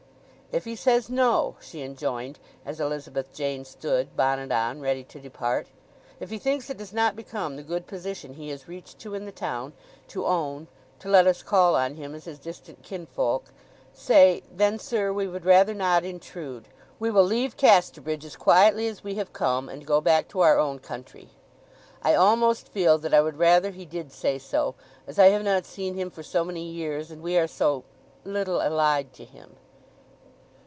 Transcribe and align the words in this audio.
"If 0.53 0.65
he 0.65 0.75
says 0.75 1.09
no," 1.09 1.55
she 1.61 1.81
enjoined, 1.81 2.37
as 2.65 2.81
Elizabeth 2.81 3.33
Jane 3.33 3.63
stood, 3.63 4.17
bonnet 4.17 4.51
on, 4.51 4.81
ready 4.81 5.01
to 5.05 5.17
depart; 5.17 5.67
"if 6.19 6.29
he 6.29 6.37
thinks 6.37 6.69
it 6.69 6.75
does 6.75 6.91
not 6.91 7.15
become 7.15 7.55
the 7.55 7.63
good 7.63 7.87
position 7.87 8.33
he 8.33 8.49
has 8.49 8.67
reached 8.67 8.99
to 8.99 9.15
in 9.15 9.23
the 9.23 9.31
town, 9.31 9.71
to 10.09 10.25
own—to 10.25 11.07
let 11.07 11.25
us 11.25 11.41
call 11.41 11.77
on 11.77 11.95
him 11.95 12.13
as—his 12.13 12.37
distant 12.37 12.83
kinfolk, 12.83 13.45
say, 13.93 14.43
'Then, 14.51 14.77
sir, 14.77 15.13
we 15.13 15.25
would 15.25 15.45
rather 15.45 15.73
not 15.73 16.03
intrude; 16.03 16.67
we 16.99 17.09
will 17.09 17.23
leave 17.23 17.55
Casterbridge 17.55 18.25
as 18.25 18.35
quietly 18.35 18.87
as 18.87 19.05
we 19.05 19.15
have 19.15 19.31
come, 19.31 19.69
and 19.69 19.85
go 19.85 20.01
back 20.01 20.27
to 20.27 20.41
our 20.41 20.59
own 20.59 20.79
country.' 20.79 21.29
...I 22.03 22.13
almost 22.15 22.67
feel 22.67 22.97
that 22.97 23.13
I 23.13 23.21
would 23.21 23.37
rather 23.37 23.71
he 23.71 23.85
did 23.85 24.11
say 24.11 24.37
so, 24.37 24.75
as 25.07 25.17
I 25.17 25.27
have 25.29 25.45
not 25.45 25.63
seen 25.63 25.95
him 25.95 26.09
for 26.09 26.23
so 26.23 26.43
many 26.43 26.65
years, 26.69 27.09
and 27.09 27.21
we 27.21 27.37
are 27.37 27.47
so—little 27.47 28.61
allied 28.61 29.13
to 29.13 29.23
him!" 29.23 29.55